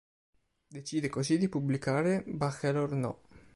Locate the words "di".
1.37-1.47